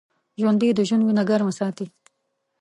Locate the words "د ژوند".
0.75-1.03